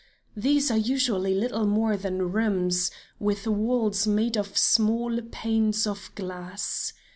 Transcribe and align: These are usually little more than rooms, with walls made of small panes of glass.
These 0.35 0.71
are 0.71 0.77
usually 0.79 1.35
little 1.35 1.67
more 1.67 1.95
than 1.95 2.31
rooms, 2.31 2.89
with 3.19 3.45
walls 3.45 4.07
made 4.07 4.35
of 4.35 4.57
small 4.57 5.21
panes 5.31 5.85
of 5.85 6.09
glass. 6.15 6.91